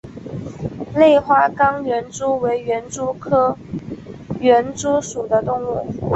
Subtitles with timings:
[0.95, 3.55] 类花岗园蛛为园蛛科
[4.39, 5.85] 园蛛属的动物。